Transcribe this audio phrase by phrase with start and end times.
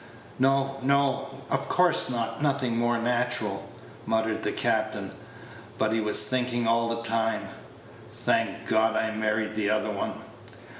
[0.39, 3.69] "No, no, of course not; nothing more natural,"
[4.07, 5.11] muttered the captain;
[5.77, 7.47] but he was thinking all the time,
[8.09, 10.13] "Thank God I married the other one."